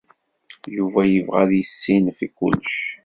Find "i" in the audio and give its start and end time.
2.25-2.27